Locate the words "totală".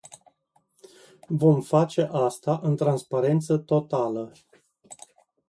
3.57-4.31